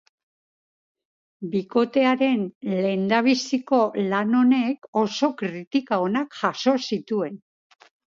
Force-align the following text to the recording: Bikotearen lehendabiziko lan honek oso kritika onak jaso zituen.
Bikotearen 1.55 2.47
lehendabiziko 2.69 3.81
lan 4.13 4.33
honek 4.39 4.89
oso 5.03 5.29
kritika 5.43 6.01
onak 6.07 6.35
jaso 6.41 6.75
zituen. 6.91 7.37